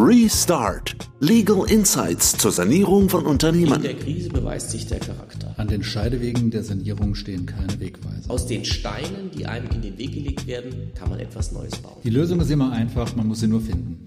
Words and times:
Restart. 0.00 0.94
Legal 1.18 1.68
Insights 1.68 2.38
zur 2.38 2.52
Sanierung 2.52 3.08
von 3.08 3.26
Unternehmen. 3.26 3.74
In 3.74 3.82
der 3.82 3.94
Krise 3.96 4.28
beweist 4.28 4.70
sich 4.70 4.86
der 4.86 5.00
Charakter. 5.00 5.52
An 5.56 5.66
den 5.66 5.82
Scheidewegen 5.82 6.52
der 6.52 6.62
Sanierung 6.62 7.16
stehen 7.16 7.46
keine 7.46 7.80
Wegweiser. 7.80 8.30
Aus 8.30 8.46
den 8.46 8.64
Steinen, 8.64 9.32
die 9.36 9.46
einem 9.46 9.68
in 9.70 9.82
den 9.82 9.98
Weg 9.98 10.12
gelegt 10.12 10.46
werden, 10.46 10.92
kann 10.94 11.10
man 11.10 11.18
etwas 11.18 11.50
Neues 11.50 11.76
bauen. 11.78 11.96
Die 12.04 12.10
Lösung 12.10 12.40
ist 12.40 12.48
immer 12.48 12.70
einfach, 12.70 13.16
man 13.16 13.26
muss 13.26 13.40
sie 13.40 13.48
nur 13.48 13.60
finden. 13.60 14.04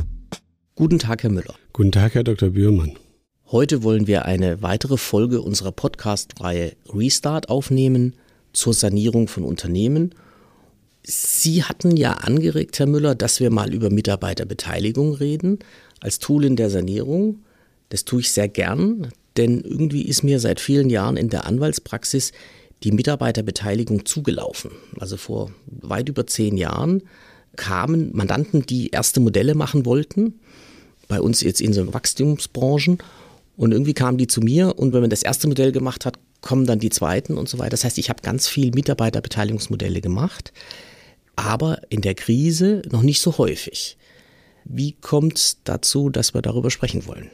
Guten 0.75 0.97
Tag, 0.97 1.23
Herr 1.23 1.29
Müller. 1.29 1.55
Guten 1.73 1.91
Tag, 1.91 2.15
Herr 2.15 2.23
Dr. 2.23 2.51
Bührmann. 2.51 2.93
Heute 3.47 3.83
wollen 3.83 4.07
wir 4.07 4.23
eine 4.23 4.61
weitere 4.61 4.95
Folge 4.95 5.41
unserer 5.41 5.73
Podcast-Reihe 5.73 6.71
Restart 6.93 7.49
aufnehmen 7.49 8.15
zur 8.53 8.73
Sanierung 8.73 9.27
von 9.27 9.43
Unternehmen. 9.43 10.15
Sie 11.03 11.63
hatten 11.63 11.97
ja 11.97 12.13
angeregt, 12.13 12.77
Herr 12.79 12.85
Müller, 12.85 13.15
dass 13.15 13.39
wir 13.39 13.49
mal 13.49 13.73
über 13.73 13.89
Mitarbeiterbeteiligung 13.89 15.13
reden 15.13 15.59
als 15.99 16.19
Tool 16.19 16.45
in 16.45 16.55
der 16.55 16.69
Sanierung. 16.69 17.43
Das 17.89 18.05
tue 18.05 18.21
ich 18.21 18.31
sehr 18.31 18.47
gern, 18.47 19.09
denn 19.37 19.61
irgendwie 19.61 20.03
ist 20.03 20.23
mir 20.23 20.39
seit 20.39 20.59
vielen 20.59 20.89
Jahren 20.89 21.17
in 21.17 21.29
der 21.29 21.45
Anwaltspraxis 21.45 22.31
die 22.83 22.91
Mitarbeiterbeteiligung 22.91 24.05
zugelaufen. 24.05 24.71
Also 24.99 25.17
vor 25.17 25.51
weit 25.65 26.09
über 26.09 26.27
zehn 26.27 26.57
Jahren 26.57 27.03
kamen 27.55 28.15
Mandanten, 28.15 28.65
die 28.65 28.89
erste 28.89 29.19
Modelle 29.19 29.55
machen 29.55 29.85
wollten, 29.85 30.39
bei 31.07 31.19
uns 31.19 31.41
jetzt 31.41 31.61
in 31.61 31.73
so 31.73 31.93
Wachstumsbranchen 31.93 32.99
und 33.57 33.71
irgendwie 33.71 33.93
kamen 33.93 34.17
die 34.17 34.27
zu 34.27 34.41
mir 34.41 34.77
und 34.79 34.93
wenn 34.93 35.01
man 35.01 35.09
das 35.09 35.23
erste 35.23 35.47
Modell 35.47 35.71
gemacht 35.71 36.05
hat, 36.05 36.17
kommen 36.41 36.65
dann 36.65 36.79
die 36.79 36.89
zweiten 36.89 37.37
und 37.37 37.47
so 37.47 37.59
weiter. 37.59 37.71
Das 37.71 37.83
heißt, 37.83 37.97
ich 37.97 38.09
habe 38.09 38.21
ganz 38.21 38.47
viel 38.47 38.71
Mitarbeiterbeteiligungsmodelle 38.71 40.01
gemacht, 40.01 40.51
aber 41.35 41.81
in 41.89 42.01
der 42.01 42.15
Krise 42.15 42.81
noch 42.91 43.03
nicht 43.03 43.21
so 43.21 43.37
häufig. 43.37 43.97
Wie 44.65 44.93
kommt 44.93 45.37
es 45.37 45.57
dazu, 45.63 46.09
dass 46.09 46.33
wir 46.33 46.41
darüber 46.41 46.71
sprechen 46.71 47.07
wollen? 47.07 47.29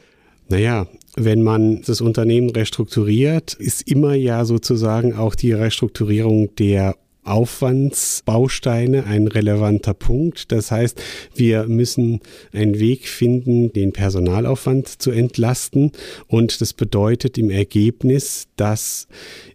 Naja, 0.48 0.86
wenn 1.14 1.42
man 1.42 1.82
das 1.82 2.00
Unternehmen 2.00 2.50
restrukturiert, 2.50 3.54
ist 3.54 3.82
immer 3.82 4.14
ja 4.14 4.46
sozusagen 4.46 5.14
auch 5.14 5.34
die 5.34 5.52
Restrukturierung 5.52 6.54
der 6.56 6.96
Aufwandsbausteine 7.28 9.04
ein 9.04 9.28
relevanter 9.28 9.94
Punkt. 9.94 10.50
Das 10.52 10.70
heißt, 10.70 11.00
wir 11.34 11.64
müssen 11.66 12.20
einen 12.52 12.78
Weg 12.78 13.08
finden, 13.08 13.72
den 13.72 13.92
Personalaufwand 13.92 15.00
zu 15.00 15.10
entlasten. 15.10 15.92
Und 16.26 16.60
das 16.60 16.72
bedeutet 16.72 17.38
im 17.38 17.50
Ergebnis, 17.50 18.48
dass 18.56 19.08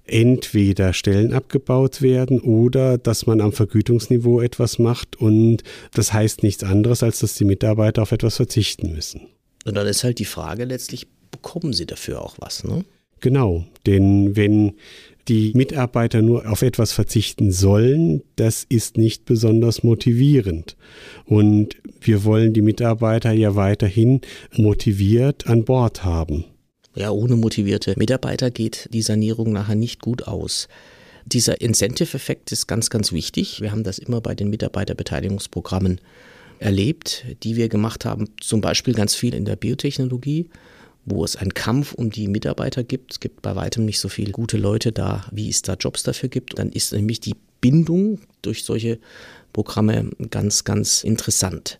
entweder 0.05 0.93
Stellen 0.93 1.33
abgebaut 1.33 2.01
werden 2.01 2.39
oder 2.39 2.97
dass 2.97 3.25
man 3.25 3.41
am 3.41 3.51
Vergütungsniveau 3.51 4.41
etwas 4.41 4.79
macht. 4.79 5.15
Und 5.19 5.63
das 5.93 6.13
heißt 6.13 6.43
nichts 6.43 6.63
anderes, 6.63 7.03
als 7.03 7.19
dass 7.19 7.35
die 7.35 7.45
Mitarbeiter 7.45 8.01
auf 8.01 8.11
etwas 8.11 8.35
verzichten 8.35 8.93
müssen. 8.93 9.21
Und 9.65 9.75
dann 9.75 9.87
ist 9.87 10.03
halt 10.03 10.19
die 10.19 10.25
Frage 10.25 10.65
letztlich, 10.65 11.07
bekommen 11.31 11.73
sie 11.73 11.85
dafür 11.85 12.21
auch 12.21 12.35
was, 12.39 12.63
ne? 12.63 12.83
Genau, 13.23 13.63
denn 13.85 14.35
wenn 14.35 14.73
die 15.27 15.53
Mitarbeiter 15.55 16.21
nur 16.21 16.49
auf 16.49 16.61
etwas 16.61 16.91
verzichten 16.91 17.51
sollen, 17.51 18.23
das 18.35 18.65
ist 18.67 18.97
nicht 18.97 19.25
besonders 19.25 19.83
motivierend. 19.83 20.75
Und 21.25 21.77
wir 22.01 22.23
wollen 22.25 22.53
die 22.53 22.61
Mitarbeiter 22.61 23.31
ja 23.31 23.55
weiterhin 23.55 24.21
motiviert 24.55 25.47
an 25.47 25.63
Bord 25.63 26.03
haben. 26.03 26.45
Ja, 26.95 27.09
ohne 27.09 27.35
motivierte 27.35 27.95
Mitarbeiter 27.97 28.51
geht 28.51 28.89
die 28.93 29.01
Sanierung 29.01 29.51
nachher 29.51 29.75
nicht 29.75 30.01
gut 30.01 30.27
aus. 30.27 30.67
Dieser 31.25 31.61
Incentive-Effekt 31.61 32.51
ist 32.51 32.67
ganz, 32.67 32.89
ganz 32.89 33.11
wichtig. 33.11 33.61
Wir 33.61 33.71
haben 33.71 33.83
das 33.83 33.97
immer 33.97 34.21
bei 34.21 34.35
den 34.35 34.49
Mitarbeiterbeteiligungsprogrammen 34.49 36.01
erlebt, 36.59 37.25
die 37.43 37.55
wir 37.55 37.69
gemacht 37.69 38.05
haben, 38.05 38.29
zum 38.39 38.61
Beispiel 38.61 38.93
ganz 38.93 39.15
viel 39.15 39.33
in 39.33 39.45
der 39.45 39.55
Biotechnologie 39.55 40.49
wo 41.05 41.23
es 41.23 41.35
einen 41.35 41.53
Kampf 41.53 41.93
um 41.93 42.09
die 42.09 42.27
Mitarbeiter 42.27 42.83
gibt. 42.83 43.13
Es 43.13 43.19
gibt 43.19 43.41
bei 43.41 43.55
weitem 43.55 43.85
nicht 43.85 43.99
so 43.99 44.09
viele 44.09 44.31
gute 44.31 44.57
Leute 44.57 44.91
da, 44.91 45.25
wie 45.31 45.49
es 45.49 45.61
da 45.61 45.73
Jobs 45.73 46.03
dafür 46.03 46.29
gibt. 46.29 46.57
Dann 46.57 46.71
ist 46.71 46.93
nämlich 46.93 47.19
die 47.19 47.35
Bindung 47.61 48.19
durch 48.41 48.63
solche 48.63 48.99
Programme 49.51 50.09
ganz, 50.29 50.63
ganz 50.63 51.03
interessant. 51.03 51.79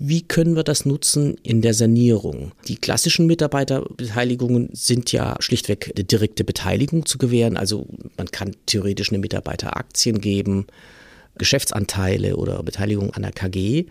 Wie 0.00 0.22
können 0.22 0.54
wir 0.54 0.62
das 0.62 0.86
nutzen 0.86 1.36
in 1.42 1.60
der 1.60 1.74
Sanierung? 1.74 2.52
Die 2.68 2.76
klassischen 2.76 3.26
Mitarbeiterbeteiligungen 3.26 4.70
sind 4.72 5.10
ja 5.10 5.34
schlichtweg 5.40 5.92
eine 5.94 6.04
direkte 6.04 6.44
Beteiligung 6.44 7.04
zu 7.04 7.18
gewähren. 7.18 7.56
Also 7.56 7.86
man 8.16 8.28
kann 8.30 8.54
theoretisch 8.66 9.10
eine 9.10 9.18
Mitarbeiteraktien 9.18 10.20
geben, 10.20 10.68
Geschäftsanteile 11.36 12.36
oder 12.36 12.62
Beteiligung 12.62 13.12
an 13.12 13.22
der 13.22 13.32
KG. 13.32 13.86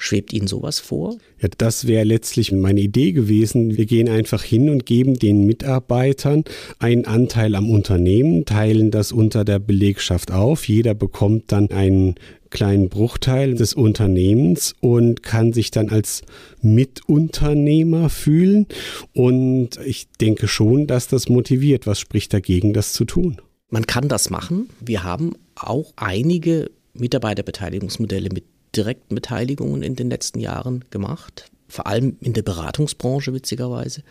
Schwebt 0.00 0.32
Ihnen 0.32 0.46
sowas 0.46 0.78
vor? 0.78 1.18
Ja, 1.42 1.48
das 1.58 1.88
wäre 1.88 2.04
letztlich 2.04 2.52
meine 2.52 2.80
Idee 2.80 3.10
gewesen. 3.10 3.76
Wir 3.76 3.84
gehen 3.84 4.08
einfach 4.08 4.44
hin 4.44 4.70
und 4.70 4.86
geben 4.86 5.18
den 5.18 5.44
Mitarbeitern 5.44 6.44
einen 6.78 7.04
Anteil 7.04 7.56
am 7.56 7.68
Unternehmen, 7.68 8.44
teilen 8.44 8.92
das 8.92 9.10
unter 9.10 9.44
der 9.44 9.58
Belegschaft 9.58 10.30
auf. 10.30 10.68
Jeder 10.68 10.94
bekommt 10.94 11.50
dann 11.50 11.72
einen 11.72 12.14
kleinen 12.50 12.88
Bruchteil 12.88 13.54
des 13.54 13.74
Unternehmens 13.74 14.76
und 14.80 15.24
kann 15.24 15.52
sich 15.52 15.72
dann 15.72 15.88
als 15.88 16.22
Mitunternehmer 16.62 18.08
fühlen. 18.08 18.66
Und 19.14 19.80
ich 19.84 20.08
denke 20.20 20.46
schon, 20.46 20.86
dass 20.86 21.08
das 21.08 21.28
motiviert. 21.28 21.88
Was 21.88 21.98
spricht 21.98 22.32
dagegen, 22.32 22.72
das 22.72 22.92
zu 22.92 23.04
tun? 23.04 23.40
Man 23.68 23.84
kann 23.84 24.08
das 24.08 24.30
machen. 24.30 24.68
Wir 24.80 25.02
haben 25.02 25.32
auch 25.56 25.92
einige 25.96 26.70
Mitarbeiterbeteiligungsmodelle 26.94 28.28
mit 28.32 28.44
direkten 28.78 29.14
Beteiligungen 29.14 29.82
in 29.82 29.96
den 29.96 30.08
letzten 30.08 30.40
Jahren 30.40 30.84
gemacht, 30.90 31.50
vor 31.68 31.86
allem 31.86 32.16
in 32.20 32.32
der 32.32 32.42
Beratungsbranche 32.42 33.34
witzigerweise, 33.34 34.02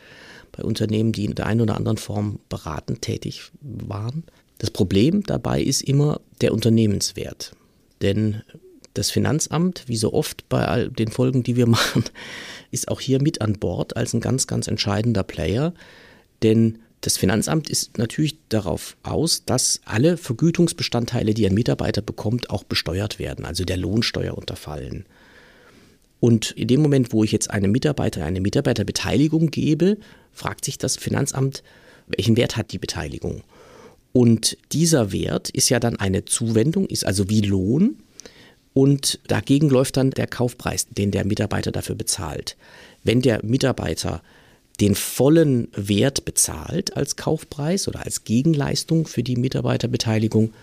bei 0.52 0.64
Unternehmen, 0.64 1.12
die 1.12 1.26
in 1.26 1.36
der 1.36 1.46
einen 1.46 1.62
oder 1.62 1.78
anderen 1.78 1.98
Form 1.98 2.40
beratend 2.50 3.02
tätig 3.02 3.52
waren. 3.62 4.24
Das 4.58 4.72
Problem 4.72 5.24
dabei 5.24 5.62
ist 5.62 5.82
immer 5.82 6.20
der 6.42 6.54
Unternehmenswert. 6.54 7.54
Denn 8.02 8.42
das 8.94 9.12
Finanzamt, 9.12 9.84
wie 9.88 9.98
so 9.98 10.14
oft 10.14 10.50
bei 10.50 10.68
all 10.68 10.90
den 10.90 11.10
Folgen, 11.10 11.44
die 11.44 11.56
wir 11.56 11.68
machen, 11.78 12.04
ist 12.72 12.90
auch 12.90 13.00
hier 13.00 13.22
mit 13.22 13.42
an 13.42 13.54
Bord 13.54 13.96
als 13.96 14.14
ein 14.14 14.22
ganz, 14.22 14.48
ganz 14.48 14.68
entscheidender 14.68 15.24
Player. 15.24 15.74
Denn 16.44 16.80
das 17.08 17.16
Finanzamt 17.16 17.70
ist 17.70 17.98
natürlich 17.98 18.38
darauf 18.50 18.98
aus, 19.02 19.46
dass 19.46 19.80
alle 19.86 20.18
Vergütungsbestandteile, 20.18 21.34
die 21.34 21.46
ein 21.46 21.54
Mitarbeiter 21.54 22.02
bekommt, 22.02 22.50
auch 22.50 22.66
besteuert 22.66 23.18
werden, 23.18 23.46
also 23.46 23.64
der 23.64 23.78
Lohnsteuer 23.78 24.38
unterfallen. 24.38 25.06
Und 26.20 26.52
in 26.52 26.68
dem 26.68 26.82
Moment, 26.82 27.14
wo 27.14 27.24
ich 27.24 27.32
jetzt 27.32 27.50
einem 27.50 27.72
Mitarbeiter 27.72 28.26
eine 28.26 28.42
Mitarbeiterbeteiligung 28.42 29.52
gebe, 29.52 29.96
fragt 30.34 30.66
sich 30.66 30.80
das 30.80 30.98
Finanzamt, 30.98 31.64
welchen 32.08 32.36
Wert 32.36 32.58
hat 32.58 32.74
die 32.74 32.78
Beteiligung? 32.78 33.42
Und 34.12 34.58
dieser 34.74 35.14
Wert 35.14 35.50
ist 35.50 35.70
ja 35.70 35.80
dann 35.80 35.96
eine 35.96 36.26
Zuwendung, 36.26 36.88
ist 36.88 37.06
also 37.06 37.30
wie 37.30 37.40
Lohn. 37.40 38.00
Und 38.74 39.22
dagegen 39.30 39.70
läuft 39.70 39.96
dann 39.96 40.12
der 40.12 40.28
Kaufpreis, 40.28 40.88
den 40.90 41.12
der 41.12 41.26
Mitarbeiter 41.26 41.72
dafür 41.72 41.96
bezahlt. 41.96 42.58
Wenn 43.06 43.22
der 43.22 43.46
Mitarbeiter 43.46 44.22
den 44.80 44.96
vollen 44.96 45.70
Wert 45.76 46.26
bezahlt 46.26 46.96
als 46.96 47.16
Kaufpreis 47.16 47.88
oder 47.88 48.06
als 48.06 48.24
Gegenleistung 48.24 49.08
für 49.08 49.24
die 49.24 49.36
Mitarbeiterbeteiligung, 49.36 50.54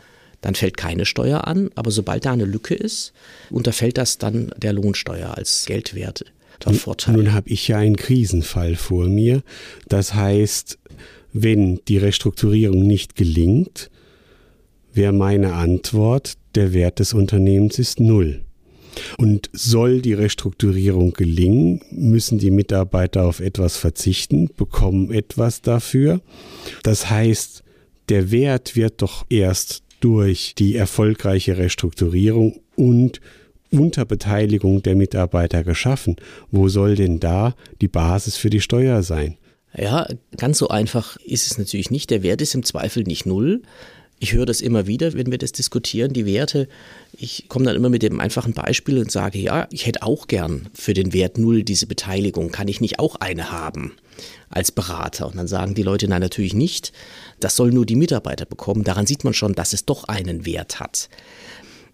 dann 0.40 0.54
fällt 0.54 0.76
keine 0.76 1.04
Steuer 1.04 1.46
an. 1.46 1.70
Aber 1.74 1.90
sobald 1.90 2.24
da 2.24 2.32
eine 2.32 2.44
Lücke 2.44 2.74
ist, 2.74 3.12
unterfällt 3.50 3.98
das 3.98 4.18
dann 4.18 4.52
der 4.56 4.72
Lohnsteuer 4.72 5.36
als 5.36 5.64
Geldwert. 5.66 6.24
Vorteil. 6.60 7.16
Nun 7.16 7.32
habe 7.32 7.50
ich 7.50 7.68
ja 7.68 7.78
einen 7.78 7.96
Krisenfall 7.96 8.76
vor 8.76 9.08
mir. 9.08 9.42
Das 9.88 10.14
heißt, 10.14 10.78
wenn 11.32 11.80
die 11.88 11.98
Restrukturierung 11.98 12.86
nicht 12.86 13.16
gelingt, 13.16 13.90
wäre 14.92 15.12
meine 15.12 15.54
Antwort, 15.54 16.34
der 16.54 16.72
Wert 16.72 17.00
des 17.00 17.12
Unternehmens 17.12 17.78
ist 17.78 17.98
null. 17.98 18.43
Und 19.18 19.50
soll 19.52 20.00
die 20.00 20.14
Restrukturierung 20.14 21.12
gelingen, 21.12 21.80
müssen 21.90 22.38
die 22.38 22.50
Mitarbeiter 22.50 23.24
auf 23.24 23.40
etwas 23.40 23.76
verzichten, 23.76 24.50
bekommen 24.56 25.10
etwas 25.12 25.62
dafür. 25.62 26.20
Das 26.82 27.10
heißt, 27.10 27.62
der 28.08 28.30
Wert 28.30 28.76
wird 28.76 29.02
doch 29.02 29.24
erst 29.30 29.82
durch 30.00 30.54
die 30.54 30.76
erfolgreiche 30.76 31.56
Restrukturierung 31.56 32.60
und 32.76 33.20
Unterbeteiligung 33.70 34.82
der 34.82 34.94
Mitarbeiter 34.94 35.64
geschaffen. 35.64 36.16
Wo 36.50 36.68
soll 36.68 36.94
denn 36.94 37.20
da 37.20 37.54
die 37.80 37.88
Basis 37.88 38.36
für 38.36 38.50
die 38.50 38.60
Steuer 38.60 39.02
sein? 39.02 39.36
Ja, 39.76 40.06
ganz 40.36 40.58
so 40.58 40.68
einfach 40.68 41.16
ist 41.24 41.50
es 41.50 41.58
natürlich 41.58 41.90
nicht. 41.90 42.10
Der 42.10 42.22
Wert 42.22 42.40
ist 42.42 42.54
im 42.54 42.62
Zweifel 42.62 43.02
nicht 43.02 43.26
null. 43.26 43.62
Ich 44.20 44.32
höre 44.32 44.46
das 44.46 44.60
immer 44.60 44.86
wieder, 44.86 45.14
wenn 45.14 45.30
wir 45.30 45.38
das 45.38 45.52
diskutieren, 45.52 46.12
die 46.12 46.26
Werte. 46.26 46.68
Ich 47.16 47.48
komme 47.48 47.64
dann 47.66 47.76
immer 47.76 47.88
mit 47.88 48.02
dem 48.02 48.20
einfachen 48.20 48.52
Beispiel 48.52 48.98
und 48.98 49.10
sage, 49.10 49.38
ja, 49.38 49.68
ich 49.70 49.86
hätte 49.86 50.02
auch 50.02 50.26
gern 50.26 50.68
für 50.74 50.94
den 50.94 51.12
Wert 51.12 51.38
Null 51.38 51.62
diese 51.62 51.86
Beteiligung. 51.86 52.50
Kann 52.50 52.68
ich 52.68 52.80
nicht 52.80 52.98
auch 52.98 53.16
eine 53.16 53.50
haben 53.50 53.92
als 54.50 54.72
Berater? 54.72 55.26
Und 55.26 55.36
dann 55.36 55.48
sagen 55.48 55.74
die 55.74 55.82
Leute, 55.82 56.08
nein, 56.08 56.20
natürlich 56.20 56.54
nicht. 56.54 56.92
Das 57.40 57.56
soll 57.56 57.70
nur 57.70 57.86
die 57.86 57.96
Mitarbeiter 57.96 58.46
bekommen. 58.46 58.84
Daran 58.84 59.06
sieht 59.06 59.24
man 59.24 59.34
schon, 59.34 59.54
dass 59.54 59.72
es 59.72 59.84
doch 59.84 60.04
einen 60.04 60.46
Wert 60.46 60.80
hat. 60.80 61.08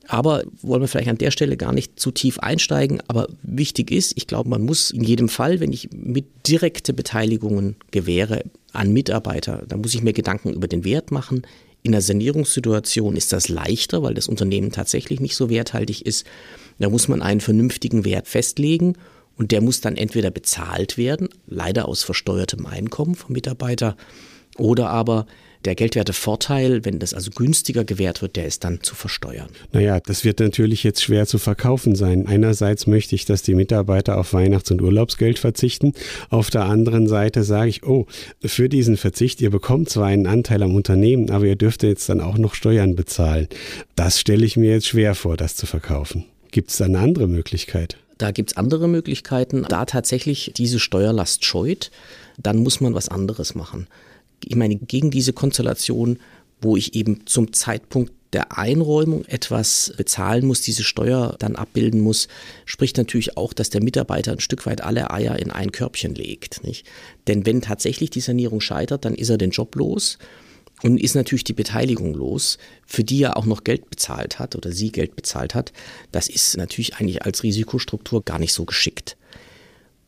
Aber 0.08 0.42
wollen 0.62 0.82
wir 0.82 0.88
vielleicht 0.88 1.08
an 1.08 1.18
der 1.18 1.30
Stelle 1.30 1.56
gar 1.56 1.72
nicht 1.72 2.00
zu 2.00 2.10
tief 2.10 2.40
einsteigen. 2.40 3.00
Aber 3.06 3.28
wichtig 3.42 3.92
ist, 3.92 4.12
ich 4.16 4.26
glaube, 4.26 4.48
man 4.48 4.62
muss 4.62 4.90
in 4.90 5.04
jedem 5.04 5.28
Fall, 5.28 5.60
wenn 5.60 5.72
ich 5.72 5.90
mit 5.92 6.48
direkte 6.48 6.92
Beteiligungen 6.92 7.76
gewähre 7.92 8.42
an 8.72 8.92
Mitarbeiter, 8.92 9.62
da 9.68 9.76
muss 9.76 9.94
ich 9.94 10.02
mir 10.02 10.12
Gedanken 10.12 10.52
über 10.52 10.66
den 10.66 10.84
Wert 10.84 11.12
machen. 11.12 11.42
In 11.82 11.94
einer 11.94 12.02
Sanierungssituation 12.02 13.16
ist 13.16 13.32
das 13.32 13.48
leichter, 13.48 14.02
weil 14.02 14.14
das 14.14 14.28
Unternehmen 14.28 14.70
tatsächlich 14.70 15.20
nicht 15.20 15.34
so 15.34 15.48
werthaltig 15.48 16.04
ist. 16.04 16.26
Da 16.78 16.88
muss 16.88 17.08
man 17.08 17.22
einen 17.22 17.40
vernünftigen 17.40 18.04
Wert 18.04 18.28
festlegen 18.28 18.94
und 19.36 19.52
der 19.52 19.62
muss 19.62 19.80
dann 19.80 19.96
entweder 19.96 20.30
bezahlt 20.30 20.98
werden, 20.98 21.28
leider 21.46 21.88
aus 21.88 22.02
versteuertem 22.02 22.66
Einkommen 22.66 23.14
vom 23.14 23.32
Mitarbeiter, 23.32 23.96
oder 24.58 24.90
aber 24.90 25.26
der 25.64 25.74
Geldwertevorteil, 25.74 26.84
wenn 26.84 26.98
das 26.98 27.12
also 27.12 27.30
günstiger 27.30 27.84
gewährt 27.84 28.22
wird, 28.22 28.36
der 28.36 28.46
ist 28.46 28.64
dann 28.64 28.82
zu 28.82 28.94
versteuern. 28.94 29.48
Naja, 29.72 30.00
das 30.00 30.24
wird 30.24 30.40
natürlich 30.40 30.84
jetzt 30.84 31.02
schwer 31.02 31.26
zu 31.26 31.38
verkaufen 31.38 31.94
sein. 31.94 32.26
Einerseits 32.26 32.86
möchte 32.86 33.14
ich, 33.14 33.26
dass 33.26 33.42
die 33.42 33.54
Mitarbeiter 33.54 34.18
auf 34.18 34.32
Weihnachts- 34.32 34.70
und 34.70 34.80
Urlaubsgeld 34.80 35.38
verzichten. 35.38 35.92
Auf 36.30 36.50
der 36.50 36.64
anderen 36.64 37.06
Seite 37.06 37.44
sage 37.44 37.68
ich, 37.68 37.84
oh, 37.84 38.06
für 38.44 38.68
diesen 38.68 38.96
Verzicht, 38.96 39.40
ihr 39.40 39.50
bekommt 39.50 39.90
zwar 39.90 40.06
einen 40.06 40.26
Anteil 40.26 40.62
am 40.62 40.74
Unternehmen, 40.74 41.30
aber 41.30 41.44
ihr 41.44 41.56
dürft 41.56 41.82
jetzt 41.82 42.08
dann 42.08 42.20
auch 42.20 42.38
noch 42.38 42.54
Steuern 42.54 42.96
bezahlen. 42.96 43.48
Das 43.96 44.18
stelle 44.18 44.46
ich 44.46 44.56
mir 44.56 44.70
jetzt 44.70 44.86
schwer 44.86 45.14
vor, 45.14 45.36
das 45.36 45.56
zu 45.56 45.66
verkaufen. 45.66 46.24
Gibt 46.50 46.70
es 46.70 46.78
da 46.78 46.86
eine 46.86 46.98
andere 46.98 47.28
Möglichkeit? 47.28 47.96
Da 48.18 48.32
gibt 48.32 48.50
es 48.50 48.56
andere 48.56 48.88
Möglichkeiten. 48.88 49.64
Da 49.68 49.84
tatsächlich 49.84 50.52
diese 50.56 50.78
Steuerlast 50.78 51.44
scheut, 51.44 51.90
dann 52.38 52.58
muss 52.58 52.80
man 52.80 52.94
was 52.94 53.08
anderes 53.08 53.54
machen 53.54 53.86
ich 54.44 54.56
meine, 54.56 54.76
gegen 54.76 55.10
diese 55.10 55.32
Konstellation, 55.32 56.18
wo 56.60 56.76
ich 56.76 56.94
eben 56.94 57.26
zum 57.26 57.52
Zeitpunkt 57.52 58.12
der 58.32 58.56
Einräumung 58.56 59.24
etwas 59.24 59.92
bezahlen 59.96 60.46
muss, 60.46 60.60
diese 60.60 60.84
Steuer 60.84 61.34
dann 61.38 61.56
abbilden 61.56 62.00
muss, 62.00 62.28
spricht 62.64 62.96
natürlich 62.96 63.36
auch, 63.36 63.52
dass 63.52 63.70
der 63.70 63.82
Mitarbeiter 63.82 64.32
ein 64.32 64.40
Stück 64.40 64.66
weit 64.66 64.82
alle 64.82 65.10
Eier 65.10 65.38
in 65.38 65.50
ein 65.50 65.72
Körbchen 65.72 66.14
legt. 66.14 66.62
Nicht? 66.62 66.86
Denn 67.26 67.44
wenn 67.44 67.60
tatsächlich 67.60 68.10
die 68.10 68.20
Sanierung 68.20 68.60
scheitert, 68.60 69.04
dann 69.04 69.14
ist 69.14 69.30
er 69.30 69.38
den 69.38 69.50
Job 69.50 69.74
los 69.74 70.18
und 70.82 71.00
ist 71.00 71.14
natürlich 71.14 71.44
die 71.44 71.52
Beteiligung 71.52 72.14
los, 72.14 72.58
für 72.86 73.02
die 73.02 73.22
er 73.22 73.36
auch 73.36 73.46
noch 73.46 73.64
Geld 73.64 73.90
bezahlt 73.90 74.38
hat 74.38 74.54
oder 74.54 74.70
sie 74.70 74.92
Geld 74.92 75.16
bezahlt 75.16 75.54
hat. 75.54 75.72
Das 76.12 76.28
ist 76.28 76.56
natürlich 76.56 76.96
eigentlich 76.96 77.22
als 77.22 77.42
Risikostruktur 77.42 78.24
gar 78.24 78.38
nicht 78.38 78.52
so 78.52 78.64
geschickt. 78.64 79.16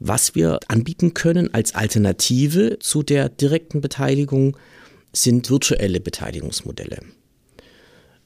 Was 0.04 0.34
wir 0.34 0.58
anbieten 0.66 1.14
können 1.14 1.54
als 1.54 1.76
Alternative 1.76 2.80
zu 2.80 3.04
der 3.04 3.28
direkten 3.28 3.80
Beteiligung 3.80 4.56
sind 5.12 5.48
virtuelle 5.48 6.00
Beteiligungsmodelle. 6.00 6.98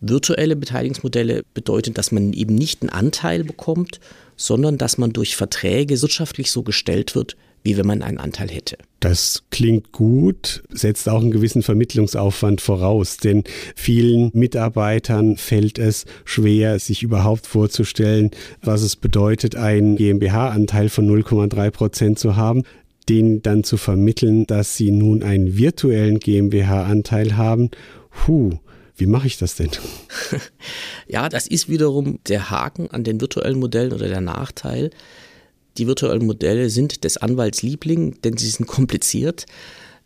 Virtuelle 0.01 0.57
Beteiligungsmodelle 0.57 1.43
bedeuten, 1.53 1.93
dass 1.93 2.13
man 2.13 2.33
eben 2.33 2.55
nicht 2.55 2.81
einen 2.81 2.89
Anteil 2.89 3.45
bekommt, 3.45 4.01
sondern 4.37 4.79
dass 4.79 4.97
man 4.97 5.13
durch 5.13 5.37
Verträge 5.37 6.01
wirtschaftlich 6.01 6.51
so 6.51 6.63
gestellt 6.63 7.15
wird, 7.15 7.37
wie 7.67 7.77
wenn 7.77 7.87
man 7.87 8.03
einen 8.03 8.19
Anteil 8.19 8.49
hätte. 8.49 8.79
Das 9.01 9.43
klingt 9.51 9.91
gut, 9.91 10.63
setzt 10.71 11.09
auch 11.09 11.21
einen 11.21 11.33
gewissen 11.33 11.63
Vermittlungsaufwand 11.63 12.61
voraus, 12.61 13.17
denn 13.17 13.43
vielen 13.75 14.31
Mitarbeitern 14.33 15.37
fällt 15.37 15.79
es 15.79 16.07
schwer, 16.25 16.79
sich 16.79 17.03
überhaupt 17.03 17.47
vorzustellen, 17.47 18.31
was 18.63 18.83
es 18.83 18.95
bedeutet, 18.95 19.57
einen 19.57 19.97
GmbH-Anteil 19.97 20.89
von 20.89 21.11
0,3 21.11 21.71
Prozent 21.71 22.19
zu 22.19 22.37
haben 22.37 22.63
denen 23.09 23.41
dann 23.41 23.63
zu 23.63 23.77
vermitteln, 23.77 24.49
dass 24.49 24.77
sie 24.77 24.91
nun 24.91 25.23
einen 25.23 25.57
virtuellen 25.57 26.19
GmbH-Anteil 26.19 27.37
haben. 27.37 27.71
Huh, 28.27 28.59
wie 28.97 29.07
mache 29.07 29.29
ich 29.29 29.39
das 29.39 29.55
denn? 29.55 29.71
ja, 31.07 31.29
das 31.29 31.47
ist 31.47 31.69
wiederum 31.69 32.19
der 32.27 32.51
Haken 32.51 32.91
an 32.91 33.05
den 33.05 33.21
virtuellen 33.21 33.61
Modellen 33.61 33.93
oder 33.93 34.09
der 34.09 34.21
Nachteil. 34.21 34.91
Die 35.79 35.87
virtuellen 35.87 36.27
Modelle 36.27 36.71
sind 36.71 37.05
des 37.05 37.17
Anwalts 37.17 37.63
Liebling, 37.63 38.21
denn 38.23 38.37
sie 38.37 38.49
sind 38.49 38.67
kompliziert. 38.67 39.47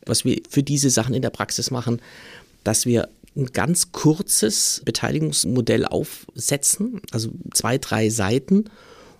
Was 0.06 0.24
wir 0.24 0.40
für 0.48 0.62
diese 0.62 0.90
Sachen 0.90 1.14
in 1.14 1.22
der 1.22 1.30
Praxis 1.30 1.70
machen, 1.70 2.00
dass 2.64 2.86
wir 2.86 3.08
ein 3.36 3.46
ganz 3.46 3.92
kurzes 3.92 4.82
Beteiligungsmodell 4.84 5.84
aufsetzen, 5.84 7.00
also 7.12 7.30
zwei, 7.52 7.78
drei 7.78 8.10
Seiten, 8.10 8.64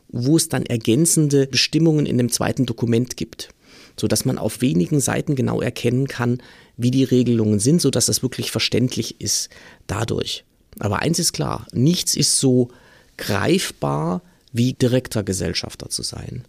wo 0.08 0.36
es 0.36 0.48
dann 0.48 0.66
ergänzende 0.66 1.46
Bestimmungen 1.46 2.06
in 2.06 2.18
dem 2.18 2.30
zweiten 2.30 2.66
Dokument 2.66 3.16
gibt, 3.16 3.50
sodass 3.96 4.24
man 4.24 4.38
auf 4.38 4.60
wenigen 4.60 5.00
Seiten 5.00 5.36
genau 5.36 5.60
erkennen 5.60 6.08
kann, 6.08 6.42
wie 6.76 6.90
die 6.90 7.04
Regelungen 7.04 7.60
sind, 7.60 7.80
sodass 7.80 8.06
das 8.06 8.22
wirklich 8.22 8.50
verständlich 8.50 9.20
ist 9.20 9.50
dadurch. 9.86 10.44
Aber 10.78 11.00
eins 11.00 11.18
ist 11.18 11.32
klar, 11.32 11.66
nichts 11.72 12.16
ist 12.16 12.40
so 12.40 12.70
greifbar 13.16 14.22
wie 14.52 14.72
direkter 14.72 15.22
Gesellschafter 15.22 15.88
zu 15.88 16.02
sein. 16.02 16.44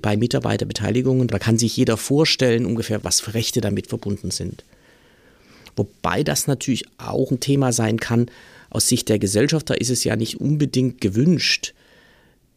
Bei 0.00 0.16
Mitarbeiterbeteiligungen, 0.16 1.28
da 1.28 1.38
kann 1.38 1.58
sich 1.58 1.76
jeder 1.76 1.96
vorstellen, 1.96 2.66
ungefähr, 2.66 3.02
was 3.04 3.20
für 3.20 3.34
Rechte 3.34 3.60
damit 3.60 3.86
verbunden 3.86 4.30
sind. 4.30 4.64
Wobei 5.74 6.22
das 6.22 6.46
natürlich 6.46 6.84
auch 6.98 7.30
ein 7.30 7.40
Thema 7.40 7.72
sein 7.72 7.98
kann, 7.98 8.30
aus 8.70 8.88
Sicht 8.88 9.08
der 9.08 9.18
Gesellschafter 9.18 9.80
ist 9.80 9.90
es 9.90 10.04
ja 10.04 10.16
nicht 10.16 10.40
unbedingt 10.40 11.00
gewünscht, 11.00 11.74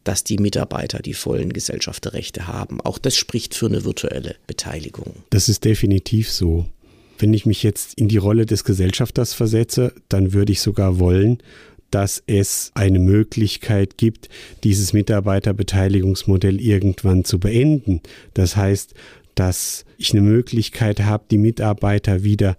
dass 0.04 0.24
die 0.24 0.38
Mitarbeiter 0.38 1.00
die 1.00 1.14
vollen 1.14 1.54
Gesellschafterrechte 1.54 2.48
haben. 2.48 2.82
Auch 2.82 2.98
das 2.98 3.16
spricht 3.16 3.54
für 3.54 3.68
eine 3.68 3.84
virtuelle 3.84 4.36
Beteiligung. 4.48 5.14
Das 5.30 5.50
ist 5.50 5.66
definitiv 5.66 6.32
so. 6.32 6.66
Wenn 7.20 7.34
ich 7.34 7.46
mich 7.46 7.64
jetzt 7.64 7.96
in 7.96 8.08
die 8.08 8.18
Rolle 8.18 8.46
des 8.46 8.64
Gesellschafters 8.64 9.34
versetze, 9.34 9.94
dann 10.08 10.34
würde 10.34 10.54
ich 10.54 10.62
sogar 10.62 11.00
wollen, 11.00 11.40
dass 11.92 12.24
es 12.28 12.72
eine 12.76 13.00
Möglichkeit 13.00 13.98
gibt, 13.98 14.30
dieses 14.64 14.94
Mitarbeiterbeteiligungsmodell 14.94 16.62
irgendwann 16.62 17.26
zu 17.26 17.40
beenden. 17.40 18.02
Das 18.34 18.56
heißt, 18.56 18.94
dass 19.36 19.86
ich 19.98 20.12
eine 20.12 20.22
Möglichkeit 20.22 21.02
habe, 21.02 21.26
die 21.32 21.38
Mitarbeiter 21.38 22.24
wieder 22.24 22.58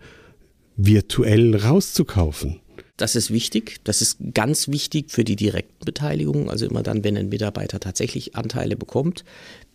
virtuell 0.76 1.56
rauszukaufen. 1.56 2.60
Das 2.96 3.16
ist 3.16 3.30
wichtig. 3.30 3.80
Das 3.84 4.02
ist 4.02 4.18
ganz 4.34 4.68
wichtig 4.68 5.10
für 5.10 5.24
die 5.24 5.36
direkten 5.36 5.86
Beteiligungen, 5.86 6.50
also 6.50 6.66
immer 6.66 6.82
dann, 6.82 7.02
wenn 7.02 7.16
ein 7.16 7.30
Mitarbeiter 7.30 7.80
tatsächlich 7.80 8.36
Anteile 8.36 8.76
bekommt. 8.76 9.24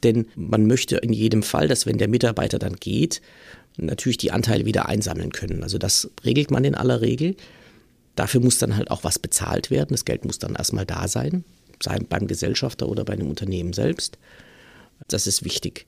Denn 0.03 0.27
man 0.35 0.67
möchte 0.67 0.97
in 0.97 1.11
jedem 1.11 1.41
Fall, 1.41 1.67
dass 1.67 1.87
wenn 1.87 1.97
der 1.97 2.07
Mitarbeiter 2.07 2.59
dann 2.59 2.75
geht, 2.75 3.21
natürlich 3.77 4.17
die 4.17 4.31
Anteile 4.31 4.65
wieder 4.65 4.87
einsammeln 4.87 5.31
können. 5.31 5.63
Also 5.63 5.79
das 5.79 6.11
regelt 6.23 6.51
man 6.51 6.63
in 6.65 6.75
aller 6.75 7.01
Regel. 7.01 7.35
Dafür 8.15 8.41
muss 8.41 8.57
dann 8.57 8.77
halt 8.77 8.91
auch 8.91 9.03
was 9.03 9.19
bezahlt 9.19 9.69
werden. 9.69 9.89
Das 9.91 10.05
Geld 10.05 10.25
muss 10.25 10.39
dann 10.39 10.55
erstmal 10.55 10.85
da 10.85 11.07
sein, 11.07 11.43
sei 11.83 11.99
beim 11.99 12.27
Gesellschafter 12.27 12.87
oder 12.87 13.03
bei 13.03 13.13
einem 13.13 13.29
Unternehmen 13.29 13.73
selbst. 13.73 14.17
Das 15.07 15.27
ist 15.27 15.43
wichtig. 15.43 15.85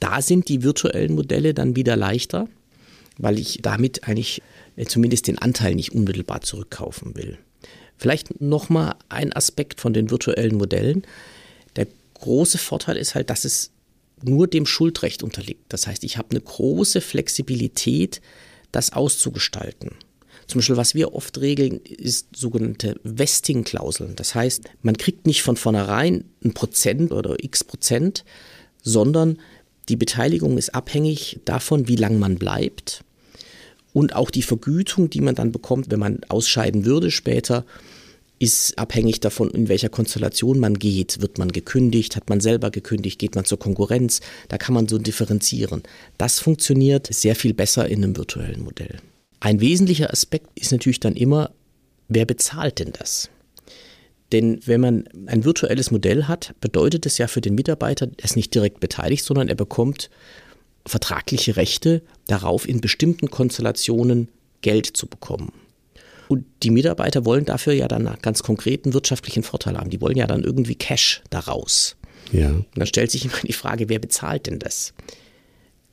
Da 0.00 0.20
sind 0.20 0.48
die 0.48 0.62
virtuellen 0.62 1.14
Modelle 1.14 1.54
dann 1.54 1.76
wieder 1.76 1.96
leichter, 1.96 2.48
weil 3.16 3.38
ich 3.38 3.60
damit 3.62 4.08
eigentlich 4.08 4.42
äh, 4.76 4.84
zumindest 4.86 5.28
den 5.28 5.38
Anteil 5.38 5.74
nicht 5.74 5.92
unmittelbar 5.92 6.40
zurückkaufen 6.40 7.16
will. 7.16 7.38
Vielleicht 7.96 8.40
nochmal 8.40 8.96
ein 9.08 9.32
Aspekt 9.32 9.80
von 9.80 9.92
den 9.92 10.10
virtuellen 10.10 10.56
Modellen. 10.56 11.02
Der 11.76 11.86
große 12.14 12.58
Vorteil 12.58 12.96
ist 12.96 13.14
halt, 13.14 13.30
dass 13.30 13.44
es 13.44 13.70
nur 14.22 14.48
dem 14.48 14.66
Schuldrecht 14.66 15.22
unterliegt. 15.22 15.64
Das 15.68 15.86
heißt, 15.86 16.02
ich 16.02 16.18
habe 16.18 16.30
eine 16.30 16.40
große 16.40 17.00
Flexibilität, 17.00 18.20
das 18.72 18.92
auszugestalten. 18.92 19.92
Zum 20.46 20.58
Beispiel, 20.58 20.76
was 20.76 20.94
wir 20.94 21.14
oft 21.14 21.40
regeln, 21.40 21.80
ist 21.80 22.36
sogenannte 22.36 23.00
Vesting-Klauseln. 23.02 24.16
Das 24.16 24.34
heißt, 24.34 24.64
man 24.82 24.96
kriegt 24.96 25.26
nicht 25.26 25.42
von 25.42 25.56
vornherein 25.56 26.24
ein 26.44 26.54
Prozent 26.54 27.12
oder 27.12 27.42
x 27.42 27.64
Prozent, 27.64 28.24
sondern 28.82 29.38
die 29.88 29.96
Beteiligung 29.96 30.58
ist 30.58 30.74
abhängig 30.74 31.40
davon, 31.44 31.88
wie 31.88 31.96
lange 31.96 32.18
man 32.18 32.36
bleibt. 32.36 33.04
Und 33.92 34.16
auch 34.16 34.30
die 34.30 34.42
Vergütung, 34.42 35.10
die 35.10 35.20
man 35.20 35.34
dann 35.34 35.52
bekommt, 35.52 35.90
wenn 35.90 36.00
man 36.00 36.20
ausscheiden 36.28 36.84
würde 36.84 37.10
später, 37.10 37.64
ist 38.38 38.76
abhängig 38.78 39.20
davon, 39.20 39.50
in 39.50 39.68
welcher 39.68 39.88
Konstellation 39.88 40.58
man 40.58 40.78
geht. 40.78 41.20
Wird 41.20 41.38
man 41.38 41.52
gekündigt? 41.52 42.16
Hat 42.16 42.28
man 42.28 42.40
selber 42.40 42.70
gekündigt? 42.70 43.18
Geht 43.18 43.36
man 43.36 43.44
zur 43.44 43.58
Konkurrenz? 43.58 44.20
Da 44.48 44.58
kann 44.58 44.74
man 44.74 44.88
so 44.88 44.98
differenzieren. 44.98 45.82
Das 46.18 46.40
funktioniert 46.40 47.06
sehr 47.12 47.36
viel 47.36 47.54
besser 47.54 47.88
in 47.88 48.02
einem 48.02 48.16
virtuellen 48.16 48.64
Modell. 48.64 48.98
Ein 49.44 49.60
wesentlicher 49.60 50.10
Aspekt 50.10 50.58
ist 50.58 50.72
natürlich 50.72 51.00
dann 51.00 51.16
immer, 51.16 51.50
wer 52.08 52.24
bezahlt 52.24 52.78
denn 52.78 52.92
das? 52.98 53.28
Denn 54.32 54.58
wenn 54.64 54.80
man 54.80 55.04
ein 55.26 55.44
virtuelles 55.44 55.90
Modell 55.90 56.24
hat, 56.24 56.54
bedeutet 56.62 57.04
es 57.04 57.18
ja 57.18 57.26
für 57.26 57.42
den 57.42 57.54
Mitarbeiter, 57.54 58.08
er 58.16 58.24
ist 58.24 58.36
nicht 58.36 58.54
direkt 58.54 58.80
beteiligt, 58.80 59.22
sondern 59.22 59.50
er 59.50 59.54
bekommt 59.54 60.08
vertragliche 60.86 61.56
Rechte 61.56 62.00
darauf, 62.26 62.66
in 62.66 62.80
bestimmten 62.80 63.28
Konstellationen 63.28 64.28
Geld 64.62 64.86
zu 64.86 65.06
bekommen. 65.06 65.52
Und 66.28 66.46
die 66.62 66.70
Mitarbeiter 66.70 67.26
wollen 67.26 67.44
dafür 67.44 67.74
ja 67.74 67.86
dann 67.86 68.08
einen 68.08 68.22
ganz 68.22 68.42
konkreten 68.42 68.94
wirtschaftlichen 68.94 69.42
Vorteil 69.42 69.76
haben. 69.76 69.90
Die 69.90 70.00
wollen 70.00 70.16
ja 70.16 70.26
dann 70.26 70.42
irgendwie 70.42 70.74
Cash 70.74 71.22
daraus. 71.28 71.96
Ja. 72.32 72.48
Und 72.48 72.66
dann 72.76 72.86
stellt 72.86 73.10
sich 73.10 73.26
immer 73.26 73.34
die 73.42 73.52
Frage, 73.52 73.90
wer 73.90 73.98
bezahlt 73.98 74.46
denn 74.46 74.58
das? 74.58 74.94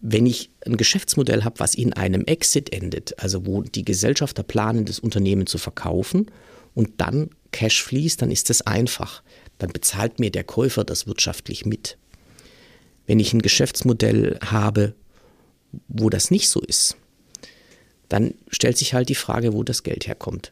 Wenn 0.01 0.25
ich 0.25 0.49
ein 0.65 0.77
Geschäftsmodell 0.77 1.43
habe, 1.43 1.59
was 1.59 1.75
in 1.75 1.93
einem 1.93 2.25
Exit 2.25 2.73
endet, 2.73 3.19
also 3.19 3.45
wo 3.45 3.61
die 3.61 3.85
Gesellschafter 3.85 4.43
planen, 4.43 4.85
das 4.85 4.99
Unternehmen 4.99 5.45
zu 5.45 5.57
verkaufen 5.57 6.31
und 6.73 6.99
dann 6.99 7.29
Cash 7.51 7.83
fließt, 7.83 8.21
dann 8.21 8.31
ist 8.31 8.49
das 8.49 8.61
einfach. 8.61 9.21
Dann 9.57 9.71
bezahlt 9.71 10.19
mir 10.19 10.31
der 10.31 10.43
Käufer 10.43 10.83
das 10.83 11.05
wirtschaftlich 11.05 11.65
mit. 11.65 11.97
Wenn 13.05 13.19
ich 13.19 13.33
ein 13.33 13.41
Geschäftsmodell 13.41 14.39
habe, 14.43 14.95
wo 15.87 16.09
das 16.09 16.31
nicht 16.31 16.49
so 16.49 16.61
ist, 16.61 16.97
dann 18.09 18.33
stellt 18.49 18.77
sich 18.77 18.93
halt 18.93 19.09
die 19.09 19.15
Frage, 19.15 19.53
wo 19.53 19.63
das 19.63 19.83
Geld 19.83 20.07
herkommt. 20.07 20.51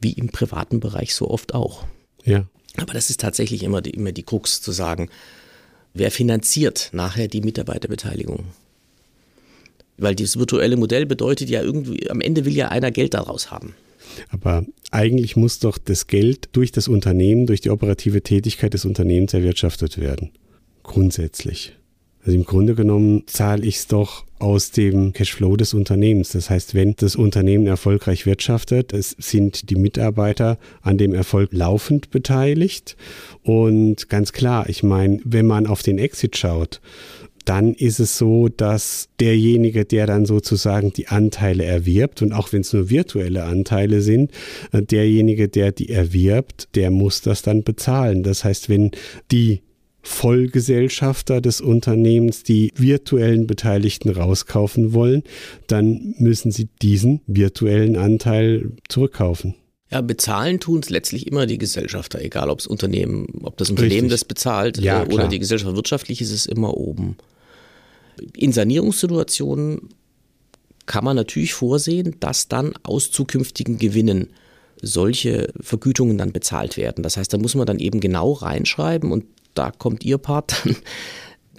Wie 0.00 0.12
im 0.12 0.30
privaten 0.30 0.80
Bereich 0.80 1.14
so 1.14 1.30
oft 1.30 1.54
auch. 1.54 1.86
Ja. 2.24 2.46
Aber 2.76 2.94
das 2.94 3.10
ist 3.10 3.20
tatsächlich 3.20 3.62
immer 3.62 3.82
die, 3.82 3.90
immer 3.90 4.12
die 4.12 4.22
Krux 4.22 4.62
zu 4.62 4.72
sagen, 4.72 5.10
wer 5.94 6.10
finanziert 6.10 6.90
nachher 6.92 7.28
die 7.28 7.42
Mitarbeiterbeteiligung? 7.42 8.46
Weil 10.02 10.14
dieses 10.14 10.38
virtuelle 10.38 10.76
Modell 10.76 11.06
bedeutet 11.06 11.48
ja 11.48 11.62
irgendwie, 11.62 12.10
am 12.10 12.20
Ende 12.20 12.44
will 12.44 12.54
ja 12.54 12.68
einer 12.68 12.90
Geld 12.90 13.14
daraus 13.14 13.50
haben. 13.50 13.74
Aber 14.28 14.64
eigentlich 14.90 15.36
muss 15.36 15.58
doch 15.58 15.78
das 15.78 16.06
Geld 16.06 16.48
durch 16.52 16.72
das 16.72 16.88
Unternehmen, 16.88 17.46
durch 17.46 17.60
die 17.60 17.70
operative 17.70 18.22
Tätigkeit 18.22 18.74
des 18.74 18.84
Unternehmens 18.84 19.32
erwirtschaftet 19.32 19.98
werden. 19.98 20.30
Grundsätzlich. 20.82 21.72
Also 22.24 22.36
im 22.36 22.44
Grunde 22.44 22.74
genommen 22.74 23.24
zahle 23.26 23.64
ich 23.64 23.76
es 23.76 23.86
doch 23.88 24.24
aus 24.38 24.70
dem 24.70 25.12
Cashflow 25.12 25.56
des 25.56 25.74
Unternehmens. 25.74 26.30
Das 26.30 26.50
heißt, 26.50 26.74
wenn 26.74 26.94
das 26.96 27.16
Unternehmen 27.16 27.66
erfolgreich 27.66 28.26
wirtschaftet, 28.26 28.92
es 28.92 29.16
sind 29.18 29.70
die 29.70 29.76
Mitarbeiter 29.76 30.58
an 30.82 30.98
dem 30.98 31.14
Erfolg 31.14 31.50
laufend 31.52 32.10
beteiligt. 32.10 32.96
Und 33.42 34.08
ganz 34.08 34.32
klar, 34.32 34.68
ich 34.68 34.82
meine, 34.82 35.20
wenn 35.24 35.46
man 35.46 35.66
auf 35.66 35.82
den 35.82 35.98
Exit 35.98 36.36
schaut, 36.36 36.80
dann 37.44 37.74
ist 37.74 38.00
es 38.00 38.18
so, 38.18 38.48
dass 38.48 39.08
derjenige, 39.20 39.84
der 39.84 40.06
dann 40.06 40.26
sozusagen 40.26 40.92
die 40.92 41.08
Anteile 41.08 41.64
erwirbt, 41.64 42.22
und 42.22 42.32
auch 42.32 42.52
wenn 42.52 42.62
es 42.62 42.72
nur 42.72 42.90
virtuelle 42.90 43.44
Anteile 43.44 44.00
sind, 44.00 44.30
äh, 44.72 44.82
derjenige, 44.82 45.48
der 45.48 45.72
die 45.72 45.88
erwirbt, 45.88 46.68
der 46.74 46.90
muss 46.90 47.20
das 47.20 47.42
dann 47.42 47.62
bezahlen. 47.62 48.22
Das 48.22 48.44
heißt, 48.44 48.68
wenn 48.68 48.90
die 49.30 49.62
Vollgesellschafter 50.02 51.40
des 51.40 51.60
Unternehmens 51.60 52.42
die 52.42 52.72
virtuellen 52.74 53.46
Beteiligten 53.46 54.10
rauskaufen 54.10 54.92
wollen, 54.92 55.22
dann 55.68 56.14
müssen 56.18 56.50
sie 56.50 56.68
diesen 56.82 57.20
virtuellen 57.26 57.96
Anteil 57.96 58.72
zurückkaufen. 58.88 59.54
Ja, 59.92 60.00
bezahlen 60.00 60.58
tun 60.58 60.80
es 60.80 60.88
letztlich 60.88 61.26
immer 61.26 61.46
die 61.46 61.58
Gesellschafter, 61.58 62.20
egal 62.20 62.48
ob 62.48 62.58
das 62.58 62.66
Unternehmen, 62.66 63.26
ob 63.42 63.58
das 63.58 63.68
Unternehmen 63.68 63.92
Richtig. 63.92 64.10
das 64.10 64.24
bezahlt 64.24 64.78
ja, 64.78 65.02
oder 65.02 65.16
klar. 65.16 65.28
die 65.28 65.38
Gesellschaft 65.38 65.76
wirtschaftlich 65.76 66.22
ist 66.22 66.32
es 66.32 66.46
immer 66.46 66.76
oben. 66.78 67.16
In 68.36 68.52
Sanierungssituationen 68.52 69.88
kann 70.86 71.04
man 71.04 71.16
natürlich 71.16 71.54
vorsehen, 71.54 72.16
dass 72.20 72.48
dann 72.48 72.74
aus 72.82 73.10
zukünftigen 73.10 73.78
Gewinnen 73.78 74.28
solche 74.80 75.52
Vergütungen 75.60 76.18
dann 76.18 76.32
bezahlt 76.32 76.76
werden. 76.76 77.02
Das 77.02 77.16
heißt, 77.16 77.32
da 77.32 77.38
muss 77.38 77.54
man 77.54 77.66
dann 77.66 77.78
eben 77.78 78.00
genau 78.00 78.32
reinschreiben 78.32 79.12
und 79.12 79.24
da 79.54 79.70
kommt 79.70 80.04
Ihr 80.04 80.18
Part 80.18 80.64
dann. 80.64 80.76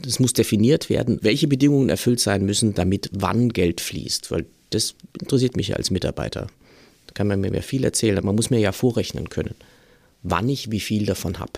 Es 0.06 0.20
muss 0.20 0.34
definiert 0.34 0.90
werden, 0.90 1.20
welche 1.22 1.48
Bedingungen 1.48 1.88
erfüllt 1.88 2.20
sein 2.20 2.46
müssen, 2.46 2.74
damit 2.74 3.10
wann 3.14 3.50
Geld 3.50 3.80
fließt. 3.80 4.32
Weil 4.32 4.46
das 4.72 4.96
interessiert 5.22 5.56
mich 5.56 5.70
ja 5.70 5.78
als 5.78 5.92
Mitarbeiter. 5.92 6.48
Da 7.08 7.14
kann 7.14 7.28
man 7.28 7.40
mir 7.40 7.62
viel 7.62 7.86
erzählen, 7.86 8.18
aber 8.18 8.28
man 8.28 8.36
muss 8.36 8.50
mir 8.50 8.60
ja 8.60 8.74
vorrechnen 8.74 9.30
können, 9.30 9.56
wann 10.22 10.50
ich 10.50 10.72
wie 10.72 10.82
viel 10.82 11.06
davon 11.06 11.40
habe 11.40 11.54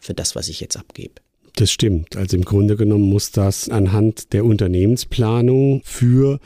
für 0.00 0.14
das, 0.14 0.34
was 0.34 0.48
ich 0.48 0.58
jetzt 0.58 0.76
abgebe. 0.76 1.14
Das 1.56 1.70
stimmt. 1.70 2.16
Also 2.16 2.36
im 2.36 2.44
Grunde 2.44 2.76
genommen 2.76 3.08
muss 3.08 3.30
das 3.30 3.68
anhand 3.68 4.32
der 4.32 4.44
Unternehmensplanung 4.44 5.82
für 5.84 6.40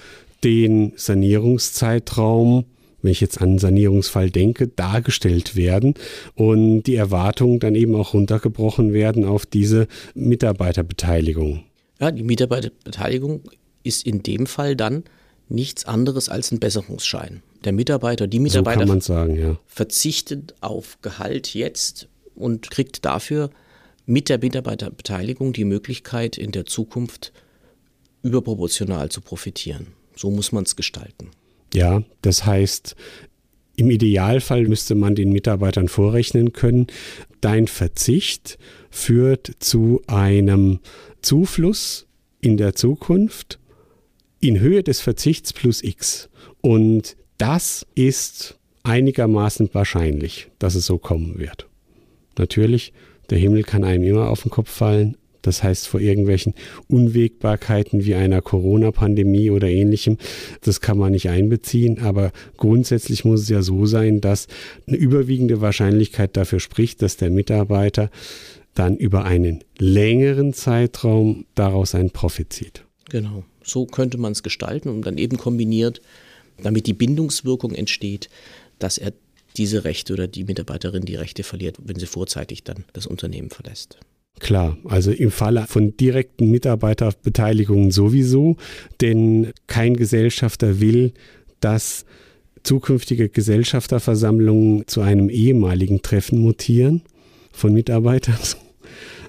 den 0.45 0.93
Sanierungszeitraum 0.97 2.65
wenn 3.03 3.13
ich 3.13 3.21
jetzt 3.21 3.41
an 3.41 3.51
einen 3.51 3.59
Sanierungsfall 3.59 4.31
denke, 4.31 4.69
dargestellt 4.69 5.57
werden 5.57 5.95
und 6.35 6.83
die 6.83 6.97
Erwartungen 6.97 7.61
dann 7.61 7.75
eben 7.75 7.95
auch 7.95 8.15
runtergebrochen 8.15 8.93
werden 8.93 9.25
auf 9.25 9.47
diese 9.47 9.87
Mitarbeiterbeteiligung. 10.15 11.65
Ja, 12.01 12.11
die 12.11 12.23
Mitarbeiterbeteiligung 12.23 13.43
ist 13.83 14.07
in 14.07 14.23
dem 14.23 14.47
Fall 14.47 14.77
dann 14.77 15.05
nichts 15.49 15.85
anderes 15.85 16.29
als 16.29 16.51
ein 16.53 16.61
Besserungsschein. 16.61 17.43
Der 17.65 17.73
Mitarbeiter, 17.73 18.27
die 18.27 18.39
Mitarbeiter 18.39 18.87
so 18.87 19.01
sagen, 19.01 19.39
ja. 19.39 19.59
verzichtet 19.67 20.55
auf 20.61 20.99
Gehalt 21.03 21.55
jetzt 21.55 22.09
und 22.35 22.71
kriegt 22.71 23.05
dafür 23.05 23.51
mit 24.09 24.31
der 24.31 24.39
Mitarbeiterbeteiligung 24.39 25.53
die 25.53 25.65
Möglichkeit, 25.65 26.39
in 26.39 26.51
der 26.51 26.65
Zukunft 26.65 27.33
überproportional 28.23 29.11
zu 29.11 29.21
profitieren. 29.21 29.89
So 30.17 30.31
muss 30.31 30.51
man 30.51 30.65
es 30.65 30.77
gestalten. 30.77 31.31
Ja, 31.75 32.03
das 32.23 32.47
heißt, 32.47 32.97
im 33.77 33.91
Idealfall 33.91 34.67
müsste 34.67 34.95
man 34.95 35.15
den 35.15 35.31
Mitarbeitern 35.31 35.89
vorrechnen 35.89 36.53
können, 36.53 36.87
dein 37.43 37.69
Verzicht 37.69 38.59
führt 38.91 39.53
zu 39.59 40.03
einem 40.07 40.81
Zufluss 41.21 42.07
in 42.41 42.57
der 42.57 42.75
Zukunft 42.75 43.59
in 44.41 44.59
Höhe 44.59 44.83
des 44.83 45.01
Verzichts 45.01 45.53
plus 45.53 45.85
X. 45.85 46.31
Und 46.63 47.17
das 47.37 47.87
ist 47.95 48.59
einigermaßen 48.85 49.69
wahrscheinlich, 49.75 50.49
dass 50.59 50.75
es 50.75 50.87
so 50.87 50.97
kommen 50.97 51.39
wird. 51.39 51.69
Natürlich, 52.39 52.95
der 53.31 53.39
Himmel 53.39 53.63
kann 53.63 53.85
einem 53.85 54.05
immer 54.05 54.31
auf 54.31 54.43
den 54.43 54.51
Kopf 54.51 54.71
fallen, 54.71 55.17
das 55.43 55.63
heißt, 55.63 55.87
vor 55.87 56.01
irgendwelchen 56.01 56.55
Unwägbarkeiten 56.89 58.05
wie 58.05 58.15
einer 58.15 58.43
Corona-Pandemie 58.43 59.51
oder 59.51 59.69
ähnlichem, 59.69 60.19
das 60.63 60.81
kann 60.81 60.99
man 60.99 61.13
nicht 61.13 61.29
einbeziehen. 61.29 62.01
Aber 62.01 62.33
grundsätzlich 62.57 63.25
muss 63.25 63.43
es 63.43 63.49
ja 63.49 63.63
so 63.63 63.87
sein, 63.87 64.21
dass 64.21 64.49
eine 64.87 64.97
überwiegende 64.97 65.61
Wahrscheinlichkeit 65.61 66.37
dafür 66.37 66.61
spricht, 66.61 67.03
dass 67.03 67.17
der 67.17 67.31
Mitarbeiter 67.31 68.11
dann 68.75 68.97
über 68.97 69.25
einen 69.25 69.65
längeren 69.79 70.53
Zeitraum 70.53 71.47
daraus 71.55 71.95
einen 71.95 72.11
Profit 72.11 72.53
zieht. 72.53 72.85
Genau, 73.09 73.45
so 73.63 73.87
könnte 73.87 74.19
man 74.19 74.33
es 74.33 74.43
gestalten 74.43 74.89
und 74.89 75.03
dann 75.03 75.19
eben 75.19 75.39
kombiniert, 75.39 76.01
damit 76.63 76.87
die 76.87 76.95
Bindungswirkung 76.95 77.75
entsteht, 77.75 78.29
dass 78.79 78.99
er 78.99 79.13
diese 79.59 79.85
Rechte 79.85 80.13
oder 80.13 80.27
die 80.27 80.45
Mitarbeiterin 80.45 81.05
die 81.05 81.17
Rechte 81.17 81.43
verliert, 81.43 81.77
wenn 81.83 81.99
sie 81.99 82.07
vorzeitig 82.07 82.65
dann 82.65 82.85
das 82.93 83.07
Unternehmen 83.07 83.51
verlässt. 83.51 83.99
Klar, 84.39 84.79
also 84.85 85.11
im 85.11 85.31
Falle 85.31 85.67
von 85.67 85.97
direkten 85.97 86.51
Mitarbeiterbeteiligungen 86.51 87.91
sowieso, 87.91 88.57
denn 89.01 89.53
kein 89.67 89.97
Gesellschafter 89.97 90.81
will, 90.81 91.13
dass 91.61 92.05
zukünftige 92.63 93.29
Gesellschafterversammlungen 93.29 94.87
zu 94.87 95.01
einem 95.01 95.29
ehemaligen 95.29 96.03
Treffen 96.03 96.39
mutieren 96.39 97.03
von 97.53 97.73
Mitarbeitern. 97.73 98.39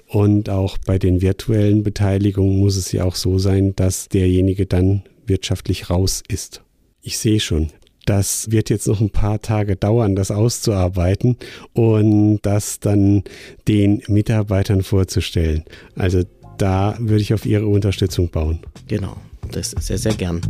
Und 0.06 0.50
auch 0.50 0.76
bei 0.78 0.98
den 0.98 1.22
virtuellen 1.22 1.82
Beteiligungen 1.84 2.58
muss 2.58 2.76
es 2.76 2.90
ja 2.92 3.04
auch 3.04 3.14
so 3.14 3.38
sein, 3.38 3.74
dass 3.76 4.08
derjenige 4.08 4.66
dann 4.66 5.04
wirtschaftlich 5.26 5.88
raus 5.88 6.22
ist. 6.28 6.62
Ich 7.00 7.18
sehe 7.18 7.40
schon, 7.40 7.70
das 8.10 8.50
wird 8.50 8.70
jetzt 8.70 8.88
noch 8.88 9.00
ein 9.00 9.10
paar 9.10 9.40
Tage 9.40 9.76
dauern, 9.76 10.16
das 10.16 10.32
auszuarbeiten 10.32 11.36
und 11.74 12.40
das 12.42 12.80
dann 12.80 13.22
den 13.68 14.02
Mitarbeitern 14.08 14.82
vorzustellen. 14.82 15.62
Also 15.94 16.24
da 16.58 16.96
würde 16.98 17.22
ich 17.22 17.32
auf 17.32 17.46
Ihre 17.46 17.68
Unterstützung 17.68 18.28
bauen. 18.28 18.58
Genau, 18.88 19.16
das 19.52 19.70
sehr, 19.78 19.98
sehr 19.98 20.14
gern. 20.14 20.40